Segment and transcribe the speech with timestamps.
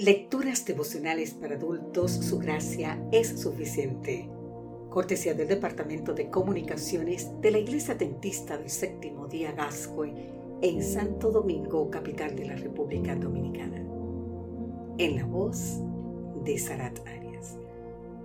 [0.00, 4.30] Lecturas devocionales para adultos, su gracia es suficiente.
[4.88, 10.14] Cortesía del Departamento de Comunicaciones de la Iglesia Dentista del Séptimo Día Gascue
[10.62, 13.84] en Santo Domingo, capital de la República Dominicana.
[14.96, 15.82] En la voz
[16.46, 17.58] de Sarat Arias.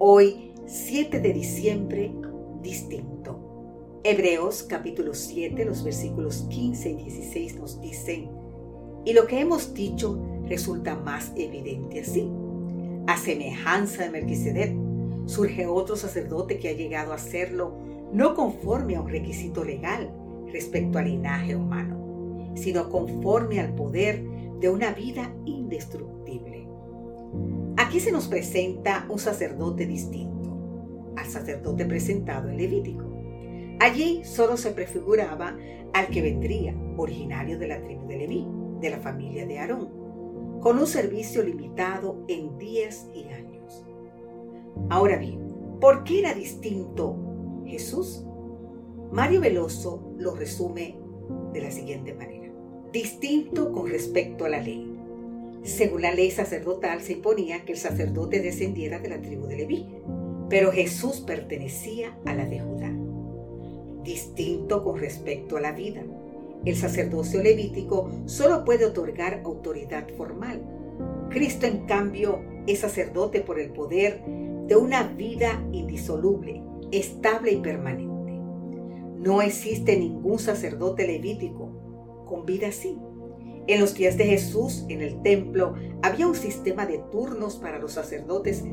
[0.00, 2.12] Hoy, 7 de diciembre,
[2.60, 4.00] distinto.
[4.02, 8.28] Hebreos capítulo 7, los versículos 15 y 16 nos dicen,
[9.04, 12.28] y lo que hemos dicho resulta más evidente así.
[13.06, 14.74] A semejanza de Melquisedec,
[15.24, 17.78] surge otro sacerdote que ha llegado a serlo
[18.12, 20.12] no conforme a un requisito legal
[20.52, 24.24] respecto al linaje humano, sino conforme al poder
[24.58, 26.66] de una vida indestructible.
[27.76, 33.04] Aquí se nos presenta un sacerdote distinto al sacerdote presentado en Levítico.
[33.78, 35.56] Allí solo se prefiguraba
[35.92, 38.46] al que vendría, originario de la tribu de Leví,
[38.80, 39.99] de la familia de Aarón
[40.60, 43.84] con un servicio limitado en días y años.
[44.90, 45.40] Ahora bien,
[45.80, 47.16] ¿por qué era distinto
[47.66, 48.24] Jesús?
[49.10, 50.96] Mario Veloso lo resume
[51.52, 52.52] de la siguiente manera.
[52.92, 54.86] Distinto con respecto a la ley.
[55.62, 59.86] Según la ley sacerdotal se imponía que el sacerdote descendiera de la tribu de Leví,
[60.48, 62.92] pero Jesús pertenecía a la de Judá.
[64.02, 66.02] Distinto con respecto a la vida
[66.64, 70.62] el sacerdocio levítico solo puede otorgar autoridad formal.
[71.30, 74.22] Cristo, en cambio, es sacerdote por el poder
[74.66, 78.32] de una vida indisoluble, estable y permanente.
[79.18, 82.98] No existe ningún sacerdote levítico con vida así.
[83.66, 87.92] En los días de Jesús, en el templo, había un sistema de turnos para los
[87.92, 88.64] sacerdotes,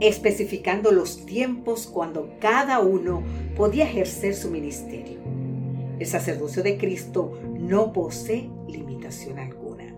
[0.00, 3.22] especificando los tiempos cuando cada uno
[3.56, 5.45] podía ejercer su ministerio.
[5.98, 9.94] El sacerdocio de Cristo no posee limitación alguna.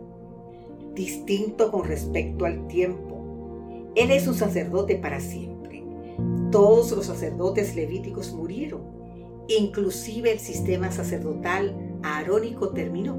[0.95, 5.85] Distinto con respecto al tiempo, Él es un sacerdote para siempre.
[6.53, 8.83] Todos los sacerdotes levíticos murieron.
[9.49, 13.17] Inclusive el sistema sacerdotal arónico terminó.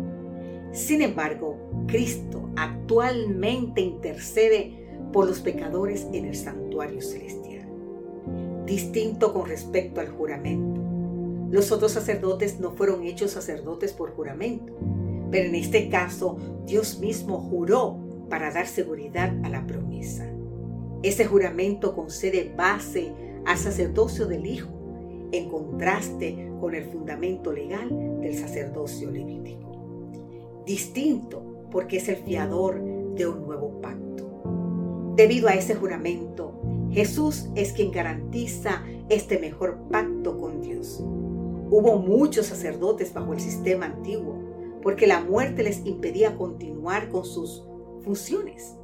[0.71, 1.57] Sin embargo,
[1.87, 7.67] Cristo actualmente intercede por los pecadores en el santuario celestial.
[8.65, 10.78] Distinto con respecto al juramento.
[11.51, 14.73] Los otros sacerdotes no fueron hechos sacerdotes por juramento,
[15.31, 17.97] pero en este caso Dios mismo juró
[18.29, 20.29] para dar seguridad a la promesa.
[21.01, 23.13] Ese juramento concede base
[23.45, 24.69] al sacerdocio del Hijo,
[25.31, 27.89] en contraste con el fundamento legal
[28.21, 30.61] del sacerdocio levítico.
[30.65, 32.81] Distinto porque es el fiador
[33.15, 35.13] de un nuevo pacto.
[35.15, 36.61] Debido a ese juramento,
[36.91, 41.03] Jesús es quien garantiza este mejor pacto con Dios.
[41.71, 44.39] Hubo muchos sacerdotes bajo el sistema antiguo
[44.81, 47.63] porque la muerte les impedía continuar con sus
[48.01, 48.75] funciones.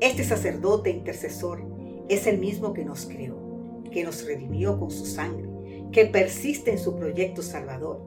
[0.00, 1.62] Este sacerdote intercesor
[2.08, 3.36] es el mismo que nos creó,
[3.92, 5.48] que nos redimió con su sangre,
[5.92, 8.00] que persiste en su proyecto salvador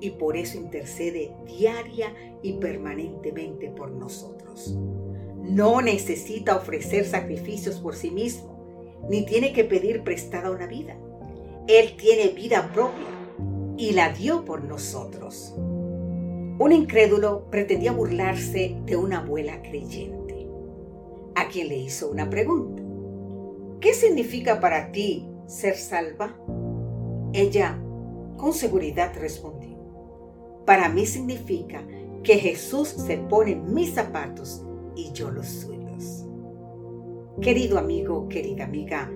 [0.00, 4.76] y por eso intercede diaria y permanentemente por nosotros.
[5.42, 10.96] No necesita ofrecer sacrificios por sí mismo, ni tiene que pedir prestada una vida.
[11.68, 13.13] Él tiene vida propia
[13.76, 15.54] y la dio por nosotros.
[15.56, 20.48] Un incrédulo pretendía burlarse de una abuela creyente,
[21.34, 22.82] a quien le hizo una pregunta.
[23.80, 26.36] ¿Qué significa para ti ser salva?
[27.32, 27.78] Ella
[28.36, 29.76] con seguridad respondió,
[30.64, 31.84] para mí significa
[32.22, 34.64] que Jesús se pone mis zapatos
[34.96, 36.24] y yo los suyos.
[37.40, 39.10] Querido amigo, querida amiga,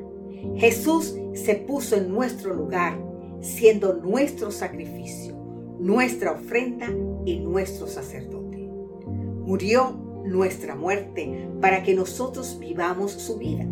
[0.57, 3.08] Jesús se puso en nuestro lugar
[3.41, 5.35] siendo nuestro sacrificio,
[5.79, 6.89] nuestra ofrenda
[7.25, 8.59] y nuestro sacerdote.
[9.47, 9.93] Murió
[10.25, 13.67] nuestra muerte para que nosotros vivamos su vida.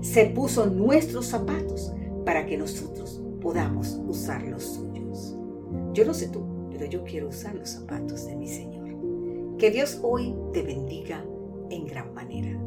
[0.00, 1.92] Se puso nuestros zapatos
[2.24, 5.36] para que nosotros podamos usar los suyos.
[5.92, 8.82] Yo no sé tú, pero yo quiero usar los zapatos de mi Señor.
[9.58, 11.24] Que Dios hoy te bendiga
[11.70, 12.58] en gran manera.